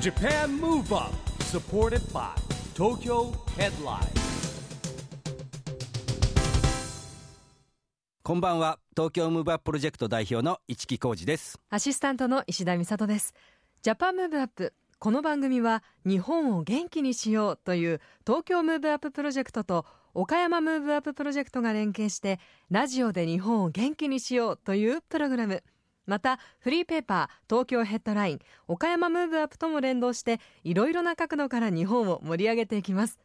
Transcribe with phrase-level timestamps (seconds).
[0.00, 1.04] JAPAN MOVE UP
[1.44, 2.20] SUPPORTED BY
[2.74, 4.00] TOKYO HEADLINE.
[8.22, 8.78] こんばんは。
[8.96, 11.60] 東京 MOVE UP プロジェクト代表の一木広治です。
[11.68, 13.34] アシスタントの石田美里です。
[13.82, 22.40] JAPAN MOVE UP この番組は日本を元気にしようという東京 MOVE UP プロジェクトと岡山 MOVE UP プロジェクトが連携して
[22.70, 25.62] ラジオで日本を元気にしようというプログラム
[26.06, 33.18] またフリーペーパー東京 HEADLINE 岡山 MOVE UP とも連動していろいろな角度から日本を盛り上げていきます。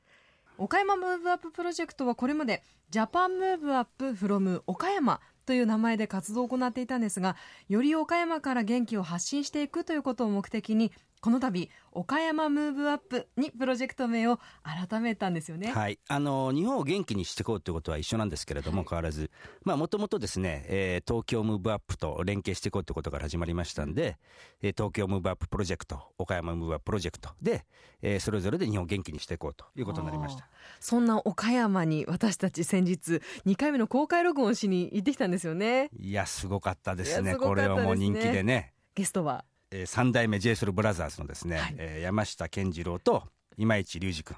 [0.58, 7.36] 岡山 MOVE UP プロジェクトはこれまで JAPAN MOVE UP FROM 岡山という名前で活動を行っていたんですが
[7.68, 15.72] より岡山から元気を発信していくということを目的にこの度岡山 MOVE UP にプロジェクト名を改めたんですよね。
[15.72, 19.32] はい、あの日本を元気にしていこうということは一緒なんですけれども、変わらず、
[19.64, 24.18] まあもともとですね、えー、東京 MOVE UP と連携していこうということから始まりましたんで、
[24.62, 27.66] えー、東京 MOVE UP プロジェクト、岡山 MOVE UP プロジェクトで、
[28.02, 30.48] えー、それぞれで日本を元気にしていこうということになりました。
[30.80, 35.90] そんな岡山に私たち先日2回目の公開録音しに行ってきたんですよね。
[35.98, 37.32] いやすごかったですね。
[37.32, 38.74] すこれはもう人気でね。
[38.96, 43.23] ゲストはえー、三代目 j ソ o ブラザーズのですね、はい、えー、山下健二郎と
[43.57, 44.37] 今市隆二君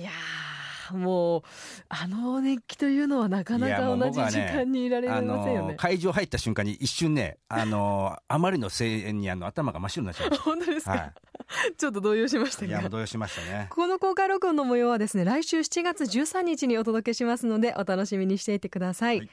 [0.00, 0.10] いや
[0.92, 1.42] もう
[1.88, 10.44] あの熱気というのはなかなか同じ時間にいられませんよね、ね、会場入った瞬間に一瞬ね あのあまりの声援にあの頭が真っ白になっちゃいました。
[10.50, 11.12] 本当ですか、はい、
[11.78, 13.68] ちょっと動揺しましたいや動揺しましたね。
[13.70, 19.24] この公開録音の模様はですね来週7月13日にお届けしますのでお楽しみにしていてください、は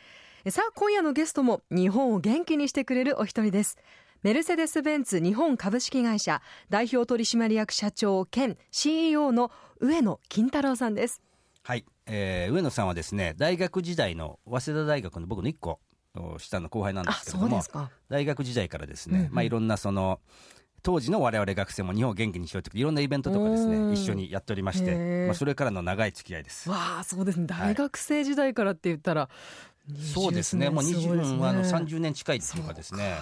[0.46, 3.78] い、さあ今夜のゲストも日本を元気にしてくれるお一人です
[4.22, 11.22] メルセデス・ベンツ日本株式会社代表取締役社長兼 CEO の上野金太郎さんです。
[11.64, 15.80] はい、えー、上野さんはですね大学時代の早稲田大学の僕の1個
[16.38, 17.62] 下の後輩なんですけれども
[18.10, 20.20] 大学時代からですね、うんうん、まあ、いろんなその
[20.82, 26.70] 当時の我々学生も日本を元気にしようといろんなイベントとかですね一緒にやっておりまして、まあ、それからの長い付き合いです。
[26.70, 27.46] わあそうですね。
[27.48, 29.30] 大学生時代からって言ったら、は
[29.94, 30.70] い、そうですね。
[30.70, 33.18] もう20、ね、あの30年近いっていうかですね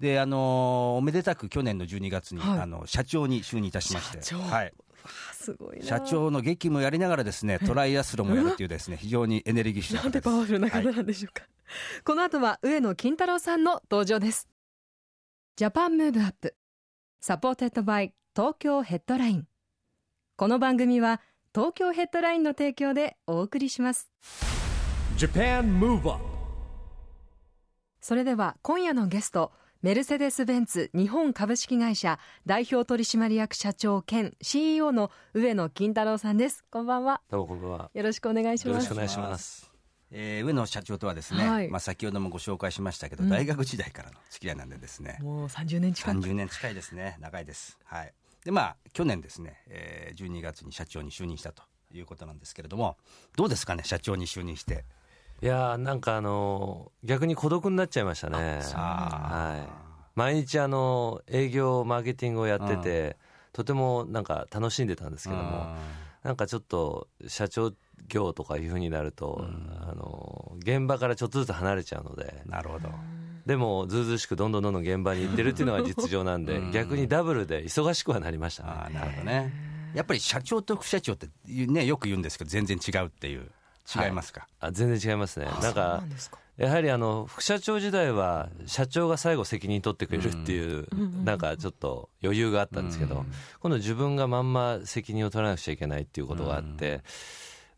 [0.00, 4.72] であのおめでたく去年の12月に、はい、あの社長に就任いたしまして、はい、
[5.32, 14.48] すごい社長の激務やりながらですねトライアスロンもやるっていうですね非常にエネルギッシュななんてパワフルな方なんでしょうか、はい、この後は上野金太郎さんの登場です。
[15.56, 19.48] JAPAN MOVE UP。SUPPORTED BY TOKYO HEADLINE。
[20.36, 21.20] この番組は
[21.52, 24.08] 東京 HEADLINE の提供でお送りします。
[28.00, 29.50] それでは今夜のゲスト
[29.80, 36.64] メルセデス・ベンツ日本株式会社代表取締役社長兼 CEO の上野金太郎さんです。
[36.68, 37.20] こんばんは。
[37.30, 37.90] どうもこんばんは。
[37.94, 38.74] よろしくお願いします。
[38.74, 39.70] よろしくお願いします。
[40.10, 45.16] えー、上野社長とはですね、はい、まあ、先ほどもご紹介しましたけど、うん、大学時代からの付き合いなんでですね。
[45.20, 47.16] もう30年近い30年近いですね。
[47.20, 47.78] 長いです。
[47.84, 48.12] はい。
[48.44, 51.62] でまあ去年ですね、えー、12月に社長に就任したと
[51.94, 52.96] いうことなんですけれども
[53.36, 54.84] どうですかね社長に就任して
[55.40, 58.60] いやなんかあの逆に孤独になっちゃいましたね。
[58.74, 59.68] はい、
[60.16, 63.16] 毎日あの営業マーケティングをやってて、
[63.52, 65.76] とてもなんか楽しんでたんですけども、
[66.24, 67.72] なんかちょっと社長
[68.08, 69.46] 業とかいうふうになると、
[69.80, 72.42] あの現場からちょっとずつ離れちゃうので。
[72.46, 72.88] なるほど。
[73.46, 78.70] でもずうずしくどんどんどんどん現場に行ってるっていうのが 実情なんで、逆にダブルで忙しくはなりましたね。
[78.70, 79.52] あなるほどね。
[79.94, 83.50] やっぱり社長と副社長ってねよく言うんですけど全然違うっていう。
[83.96, 85.46] 違いますか、はい、あ全然違いますね。
[85.62, 86.02] なんか
[86.56, 90.88] やはりあの副社長時代は社長が最後責任取ってくれるっていう、
[91.24, 93.24] なんかちょっと余裕があったんですけど、
[93.60, 97.02] 今度自分がまんま責任を取らなくちゃいけないっていうことがあって、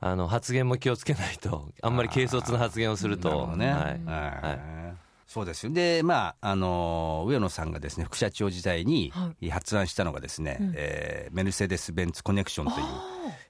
[0.01, 5.73] あの発言も気をつけないとあんまり軽率な発言をするとね、はい、はいそうですよ。
[5.73, 9.13] で、まああの上野さんがですね副社長時代に
[9.49, 12.87] 発案したのがですね、はい、えー、メルセデス・ベンツ・コネクションという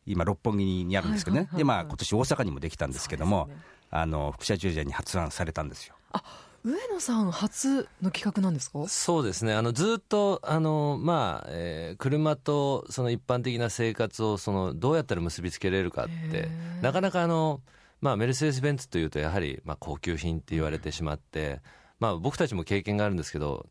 [0.04, 3.56] 今六本木にあるんですけどね、でまあ今年大阪にもできたんですけども、ね、
[3.90, 5.94] あの副社長時代に発案されたんですよ。
[6.12, 6.22] あ
[6.62, 8.87] 上野さん初の企画なんですか？
[8.87, 9.55] そうですね。
[9.55, 16.50] あのずっとあの、まあえー、車とその一般的な生活をそのどうやったら結びつけれるかって
[16.82, 17.62] なかなかあの
[18.00, 21.61] まあ、メルセデス・ベンツというとやはりまあ高級品って言われてしまって、
[21.99, 23.67] まあ、僕たちも経験があるんですけど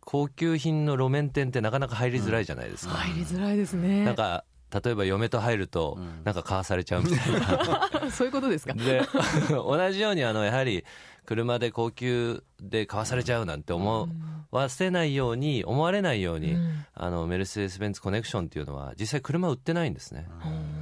[0.00, 4.04] 高級品の路面店ってなかなか入りづらいじゃないですか、うん、入りづらいですね。
[4.04, 4.44] なんか
[4.82, 8.74] 例えば嫁と入るとなんか買わされちゃうみたいな、 そういうことですか？
[8.74, 9.02] で
[9.50, 10.84] 同じようにあのやはり
[11.26, 14.08] 車で高級で買わされちゃうなんて思
[14.50, 20.73] わせないように思われないように、うん、あのメルセデス・ベンツコネクションっていうのは実際車売ってないんですね、うん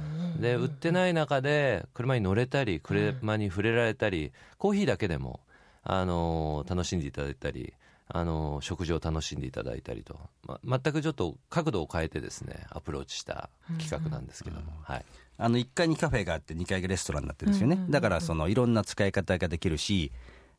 [0.43, 5.39] で売ってない中で車に乗れたり車に触れられたりコーヒーだけでも
[5.83, 7.73] あの楽しんでいただいたり
[8.09, 13.49] あの食事を楽しんでいただいたりと、ま、全くちょっと角度を変えてですねアプローチした
[13.79, 15.05] 企画なんですけども、はい、
[15.37, 20.11] あの1階にカフェがあって2階がレストランになってるんですよね、だからそのいろんな使い方ができるし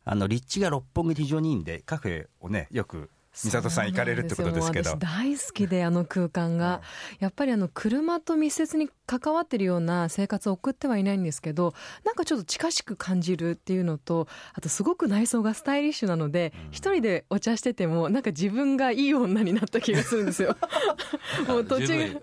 [0.06, 3.10] あの立地が六本木非常にいいんでカフェをねよく
[3.42, 4.90] 美里さん行かれるってことですけど。
[4.90, 6.82] 私大好きであの空間が、
[7.18, 20.56] やっぱりあの車と密接に関わってるような生活を送ってはいないんですけどなんかちょっと近しく感じるっていうのとあとすごく内装がスタイリッシュなので一、人でお茶しててもなんか自分がいい女になった気がするんですよ。
[21.46, 22.20] もう途中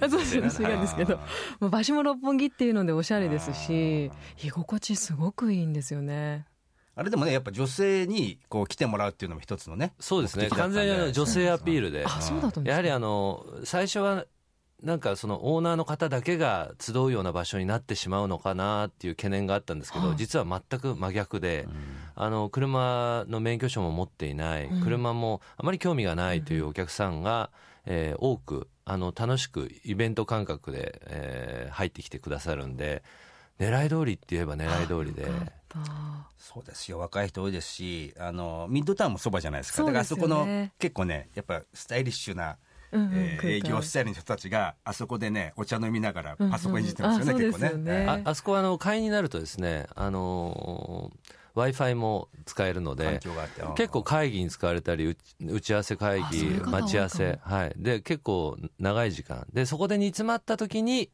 [0.00, 1.18] が そうです違うんですけど。
[1.60, 4.10] もう場所も六本木っていうのでおしゃれですし
[4.42, 6.46] 居心地すごくいいんですよね
[6.98, 9.94] あれでもね、やっぱ女性にこう来てもらうっていうのも一つのね。
[10.00, 10.48] そうですね。
[10.48, 12.04] 完全に女性アピールで。
[12.04, 14.26] あ、そうだったんですやはりあの、最初は、
[14.82, 21.68] なんかそのオーナーの方だけが集うような場所になってしまうのかなっていう懸念があったんですけど、実は全く真逆で、
[22.16, 27.50] あの車の免許証も持っていない、車もあまり興味がないというお客さんが、
[27.86, 33.02] えー、多くあの楽しくイベント感覚で、えー、入ってきてくださるんで
[33.60, 35.28] 狙い通りって言えば狙い通りで。
[36.38, 36.98] そうですよ。
[36.98, 40.46] 若い人多いですしあのミッドタウンもそばじゃないですか、ね、だからあそこの
[40.78, 42.56] 結構ねやっぱスタイリッシュな
[42.90, 48.06] うんうんえー、営業スタイルの人たちがあそこでねお茶飲みながらパソコンいじってますよね、うんうん、結構ね。
[48.06, 51.12] ああそこはあの会員になるとですねあの
[51.54, 53.20] w i f i も使えるので
[53.76, 57.72] 結構会議に使われたり打ち合わせ会議待ち合わせはい。
[57.76, 59.46] で結構長い時間。
[59.52, 61.10] でそこで煮詰まった時に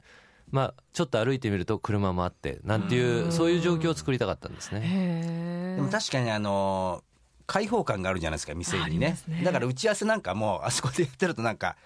[0.55, 5.75] まあ、ちょっと歩いてみると車もあってなんていうそういう状況を作りたかったんですね。
[5.75, 7.03] でも確かにあの
[7.49, 11.77] 開放感があるじゃないですか店にね、ね、だから打ち合わせなんかもあそこでやってるとなんか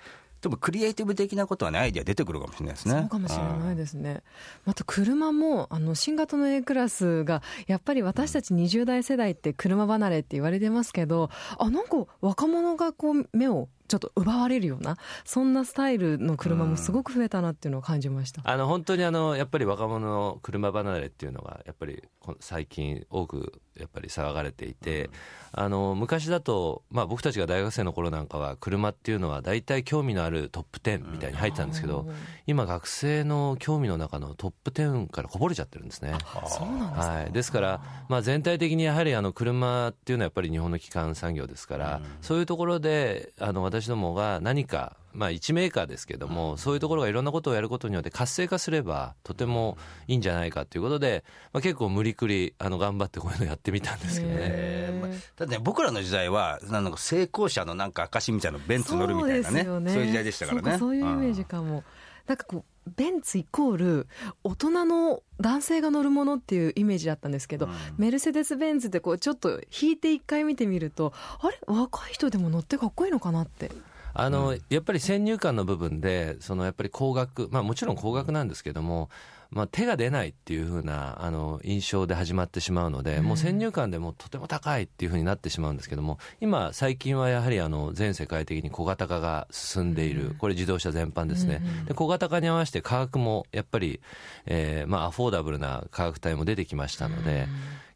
[0.43, 2.93] でもクリエイティブ的なことはねアイディア出てくるかもしれないですね。
[2.93, 4.23] そうかもしれないですね。
[4.67, 22.02] また車もあの新型の A クラスがやっぱり私たち20代世代って車離れって言われてますけどあなんか若者がこう目をちょっと奪われるようなそんなスタイルの車もすごく増えたなっていうのを感じました、あの本当にあのやっぱり若者の車離れっていうのがやっぱり
[22.40, 25.08] 最近多くやっぱり騒がれていて、
[25.52, 32.06] あの昔だと、まあ、僕たちが大学生の頃なんかは車っていうのは大体興味のあるトップ10みたいに入ってたんですけど、
[32.46, 36.14] 今学生の興味の中のトップ10からこぼれちゃってるんですね。
[36.49, 49.77] そうなんですはい、ですから、まあ、全体的にやはりあの車っていうのはやっぱり日本の基幹産業ですから、そういうところであの私どもが何かまあ、1メーカーですけども、そういうところがいろんなことをやることによって活性化すればとても
[50.07, 54.99] いいんじゃないかということで、まあ、結構無理くりあの頑張ってこういうのやってみたんですけどね。
[55.01, 55.17] まあ、だ
[55.47, 60.79] ってね僕らの時代はなんか成功者のなんか証みたいなベンツ乗るみたいなねそういう時代でしたからね。
[60.79, 61.83] そういうイメージかも。
[62.29, 62.65] なんかこう
[62.96, 64.08] ベンツイコール
[64.44, 71.58] 大人の男性が乗るものっていうイメージだったんですけど、うん、メルセデス・ベンツってこうちょっと引いて一回見てみるとあれ？
[71.67, 73.70] 若い人でも乗ってかっこいいのかなって。
[74.14, 79.11] あの、うん、やっぱり先入観の部分で、そのやっぱり高額、まあもちろん高額なんですけども、
[79.50, 94.00] まあ、手が出ないっていうふうなあの印象で始まってしまうので、うん、もう先入観でもとても高いっていうふうになってしまうんですけども今最近はやはりあの全世界的に小型化が進んでいる、これ自動車全般ですね、で小型化に合わせて価格もやっぱり、
[94.47, 97.47] えーまあ、アフォーダブルな価格帯も出てきましたので、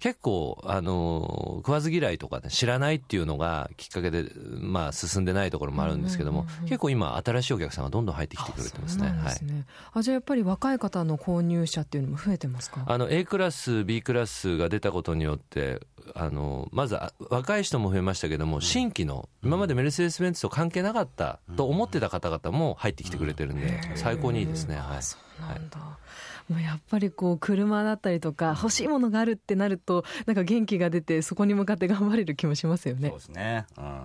[0.03, 4.25] 結構、あの、食わず嫌いとか、ね、知らないっていうのがきっかけで、
[4.61, 9.07] まあ、進んでないところもあるんですけども、結構今、新しいお客さんがどんどん入ってきてくれてますね。
[9.07, 12.83] あ、ねはい、じゃあやっぱり若い方の購入者っていうのも増えてますか？
[12.85, 15.81] あの、A クラス、B クラスが出たことによって、
[16.17, 16.99] あの、まず、
[17.31, 24.79] 若い人も増えましたけども、新規の、今までメルセデス・ベンツと関係なかったと思ってた方々も入ってきてくれてるんで、最高にいいですね。
[24.79, 25.03] はい。
[25.05, 25.79] そうなんだ。
[25.79, 25.89] はい
[26.49, 33.09] もうやっぱりこう車だったりとか欲しいものがあるってなるとなんか元気が出てそこに向かって頑張れる気もしますよね。
[33.09, 34.01] そうですね、うん。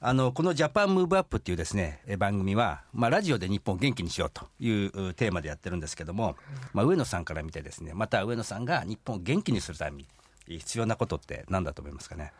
[0.00, 6.36] あのこのジャパンムーブアップっていうですね番組は、まあ、ラジオで日本を元気にしようというテーマでやってるんですけども、
[6.72, 10.06] まあ、上野さんから見てですねまた上野さんが日本を元気にするために
[10.46, 12.32] 必要なことって何だと思いますかね？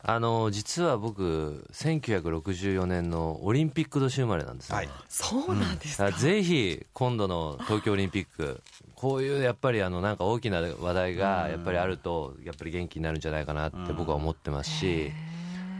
[0.00, 8.62] あの実は僕1964年のオリンピック年生まれなんですよ、はい、そうなんですか、うん、ぜひ今度の東京オリンピック
[8.94, 15.12] こういうやっぱりあのなんか大きな話題がやっぱりあるとやっぱり元気になるんじゃないかなって僕は思ってますし、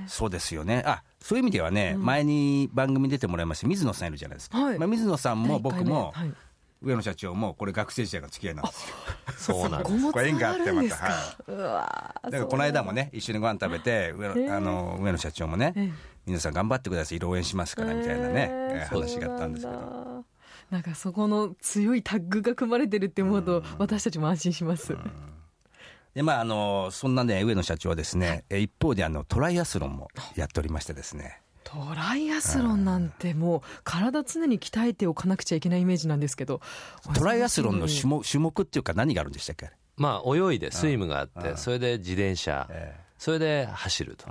[0.06, 0.84] そうですよね。
[0.86, 6.32] あそういう意味ではね、うん、前に番組に出てもらいました水野さんいるじゃないですか、はい、まあ、水野さんも僕も、はい。
[6.80, 8.94] 上野社長もこれ学生時代の付き合いなんですよ。
[9.38, 10.12] そうなんです。
[10.12, 10.96] これ縁があってまた。
[10.96, 12.30] はい。
[12.30, 15.94] だからこの間もね一緒にご飯食べて上野あの上野社長もね、
[16.26, 20.24] 皆さん頑張ってください応援しますからみたいなね、話があったんですけど。
[20.70, 24.96] なんかそこの強いタッグが組まれてるって思うと私たちも安心します。
[26.14, 31.40] でまああのそんなね上野社長はですね、はい、一方であのトライアスロンもやっておりましてですね
[31.70, 36.62] トライアスロンなんてもう体常に鍛えておかなくちゃいけないイメージなんですけど。
[37.14, 39.70] トライアスロンの種目種目っていうか何があるんでしたっけ？
[39.96, 42.66] まあ泳いでスイムがあってそれで自転車、
[43.18, 44.26] それで走ると。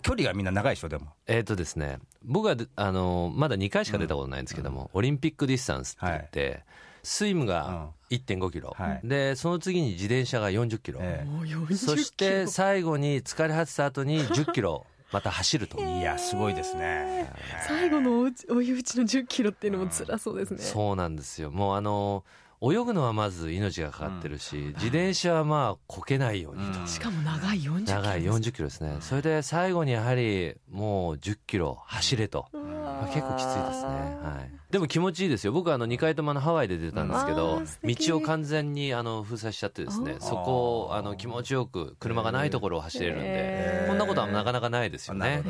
[0.00, 1.12] 距離がみんな長いでしょでも。
[1.26, 6.64] えっ、とですね僕はあのまだ2回しか出たことないんですけども、オリンピックディスタンスって言って、
[7.02, 15.78] スイムが1.5キロ、はい、でその次に自転車が40キロ、えー、そして最後に疲れ果てた後に10キロまた走ると。
[15.78, 17.32] いやすごいですね。
[17.68, 21.52] 最後の追い打ちの10キロっていうのも辛そうですね、そうなんですよ。
[21.52, 22.24] もうあの
[22.60, 28.96] 泳ぐのはまず命がかかってるし、うん、自転車はまあこけないようにと、うん、しかも長い40キロ長い40キロですね。
[29.02, 32.58] それで最後にやはりもう10キロ走れと、ま
[33.04, 33.88] あ、結構きついですね。
[34.22, 34.50] はい。
[34.70, 35.52] でも気持ちいいですよ。
[35.52, 45.44] 僕はあの2回とものハワイで出たんですけど道を完全にあの封鎖しちゃってですねそこをあの気持ちよく車がないところを走れるんでこんなことはなかなかないですよね。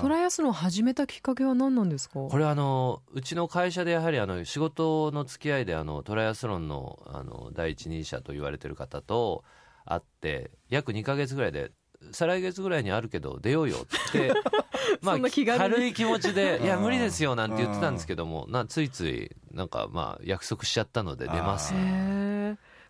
[0.00, 2.20] トライアスロン始めたきっかけは何なんですか？
[2.20, 9.44] これはあのうちの会社でやはりあの仕事の付き合いであのトライアスロンのあの第一人者と言われてる方と
[9.84, 11.70] 会って約2か月ぐらいで
[12.12, 13.76] 再来月ぐらいにあるけど出ようよ
[14.08, 14.32] って
[15.02, 15.16] まあ
[15.58, 21.74] 軽い気持ちで「いや無理ですよ」なんて言ってたんですけどもなついついなんかまあ約束しちゃったので出ます。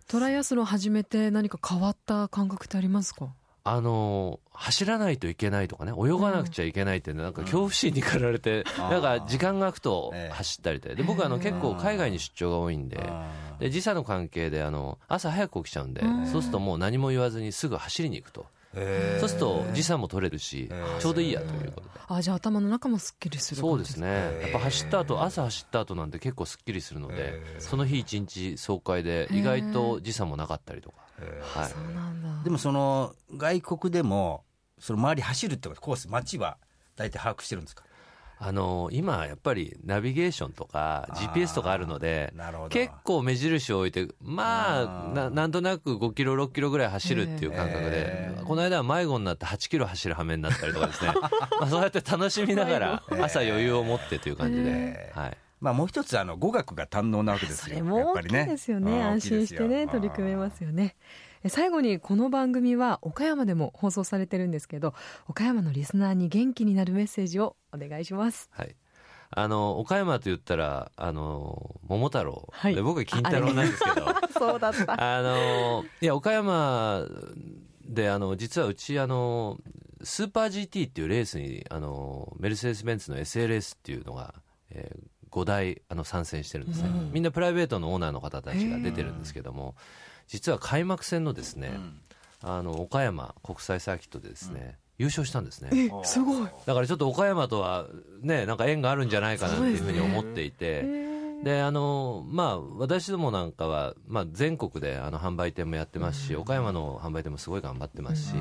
[0.09, 3.29] トライアスロン始めて何か変わった感覚ってありますか？
[3.69, 13.01] あの走らないといけないとかね泳がなくちゃいけないってなんか恐怖心に駆られて、 なんか時間が空くと走ったりでで僕はあの結構海外に出張が多いんで
[13.59, 18.47] で時差の関係であの朝早く起きちゃうんでそうするともう何も言わずにすぐ走りに行くと。
[19.21, 21.97] そうすると時差も取れるしちょうどいいやということで。
[22.09, 24.07] あじゃあ頭の中もすっきりするそうですね。
[24.43, 30.97] やっぱ走った後朝走った後なんて結構すっきりするのでその日一日爽快で意外と時差もなかったりとか、
[31.43, 34.45] はい、でもその外国でも
[34.79, 36.59] その周り走るってことコース街は
[36.97, 37.83] 大体把握してるんですか？
[38.39, 42.35] あの今やっぱりナビゲーションとか GPS とかあるので
[42.69, 51.15] 結構目印を置いてまあななんとなく5キロ6キロぐらい走るっていう感覚でこの間は迷子になって8キロ走る羽目になったりとかですね。
[51.61, 57.75] まあそうやって楽しみながら朝余裕を持ってという感じで、はい、まあ、もう一つあの語学が堪能なわけですよ。
[57.75, 60.95] それも大きいですよね、ね、安心してね取り組めますよね
[61.49, 64.95] 最後にこの番組は岡山でも放送されてるんですけど
[65.29, 68.49] 岡山のリスナーに元気になるメッセージをお願いします。
[68.53, 68.75] はい。
[69.31, 74.07] あの岡山と言ったらあの桃太郎、はい、僕は金太郎なんですけど。
[74.39, 75.19] そうだった。
[75.19, 77.07] あのいや岡山
[77.85, 79.59] であの実はうちあの
[80.03, 84.35] スーパー GT っていうレースにあのメルセデス・ベンツの SLS っていうのが、
[84.71, 89.75] えー、5台あの参戦してるんですね、うん、みんなプライベートのオーナーの方たちが出てるんですけども、
[90.27, 92.01] 実は開幕戦のですね、うん、
[92.43, 94.61] あの岡山国際サーキットでですね、
[94.99, 95.71] うん、優勝したんですね。
[96.05, 96.49] すごい。
[96.67, 97.87] だからちょっと岡山とは
[98.21, 101.07] ねなんか縁があるんじゃないかなっていうふうに思っていて。
[101.43, 108.35] であのまあ私どもなんかは、まあ、全国であの販売店もやってますし、岡山の販売店もすごい頑張ってますし、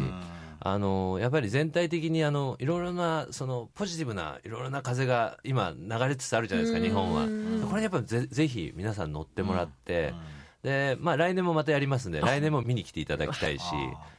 [0.59, 7.67] あのやっぱり全体的にあのいろいろなそのポジティブないろいろな風が今流れつつあるじゃないですか日本は。
[7.69, 10.13] これやっぱぜぜひ皆さん乗ってもらって、
[10.65, 13.63] で、まあ来年もまたやりますんで、来年も見に来ていただきたいし。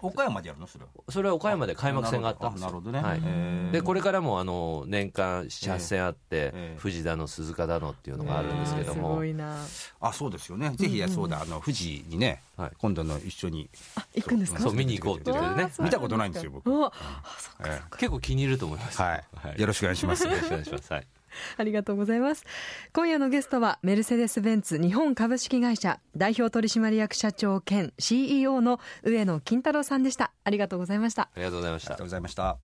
[0.00, 3.00] 岡山でやるのそれそれは岡山で開幕戦があったんですなるほどね。
[3.00, 3.72] はい。
[3.72, 9.14] で、これからもあの、年間7、8戦あって、藤田の鈴鹿だのっていうのがあるんですけども。
[9.14, 9.56] すごいな。
[10.00, 10.70] あ、そうですよね。
[10.76, 12.42] ぜひ、そうだ、あの、富士にね、
[12.78, 13.68] 今度の一緒に。
[14.14, 14.60] 行くんですか？
[14.60, 15.72] そう、見に行こうって言ってね。
[15.80, 16.70] 見たことないんですよ、僕。
[17.98, 19.02] 結構気に入ると思います。
[19.02, 19.16] は
[19.56, 19.60] い。
[19.60, 20.24] よろしくお願いします。
[20.24, 20.92] よろしくお願いします。
[20.92, 21.06] はい。
[21.56, 22.44] ありがとうございます。
[22.92, 30.32] 今夜のゲストはメルセデス・ベンツ日本株式会社代表取締役社長兼 CEO の上野金太郎さんでした。
[30.44, 31.22] ありがとうございました。
[31.22, 31.88] ありがとうございました。
[31.88, 32.58] ありがとうございました。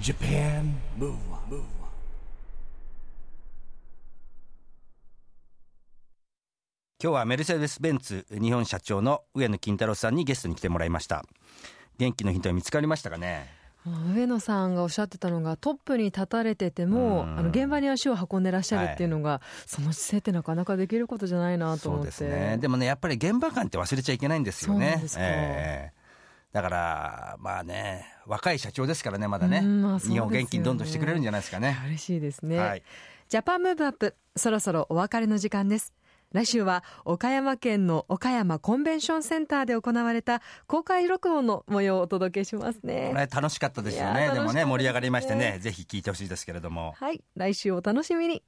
[0.00, 1.16] Japan Move
[7.00, 11.24] 今日はメルセデス・ベンツ日本社長の上野金太郎さんにゲストに来てもらいました。
[11.96, 13.57] 元気のヒントは見つかりましたかね？
[13.86, 22.10] 上野さんがおっしゃってたのがトップに立たれてても、あの現場に足を運んでらっしゃるっていうのが、はい、その姿勢ってなかなかできることじゃないなと思って。
[22.10, 22.58] そうですね。
[22.58, 25.02] でもねやっぱり現場感って忘れちゃいけないんですよね。
[25.18, 29.62] えー、だからまあね若い社長ですからねまだね。
[29.62, 31.78] まあね、日本元気にどんどんしてくれるんじゃないですかね。
[31.86, 32.82] 嬉しいですね、はい、
[33.28, 35.92] ジャパンムーブアップそろそろお別れの時間です
[36.32, 43.12] 来週は岡山県の岡山コンベンションセンターで行われた公開録音の模様をお届けしますね。
[43.14, 44.28] こ楽しかったですよね。
[44.28, 46.92] ねでもね、盛り上がりましてね、ぜひ聞いてほしいですけれども。
[46.96, 48.42] はい、来週お楽しみに。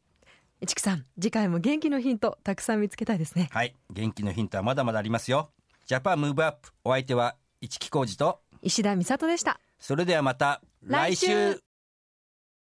[0.62, 3.48] 一木さん、次回も元気のヒントたくさん見つけたいですね。
[3.50, 5.50] はい、元気のヒントはまだまだありますよ。
[5.86, 9.58] JAPAN MOVE UP、お相手は一木広治と石田美里でした。
[9.78, 11.62] それではまた来週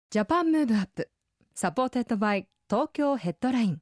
[0.09, 1.09] JAPAN MOVE UP
[1.53, 3.81] SUPPORTED BY TOKYO HEADLINE